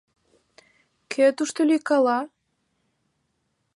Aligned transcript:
Кӧ 1.11 1.25
тушто 1.37 1.59
лӱйкала? 1.69 2.19